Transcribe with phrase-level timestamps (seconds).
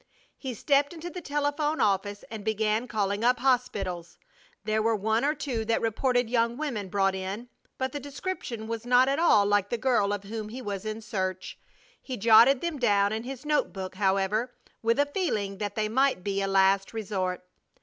[0.35, 4.17] He stepped into the telephone office and began calling up hospitals.
[4.63, 8.83] There were one or two that reported young women brought in, but the description was
[8.83, 11.59] not at all like the girl of whom he was in search.
[12.01, 14.51] He jotted them down in his note book, however,
[14.81, 17.43] with a feeling that they might be a last resort.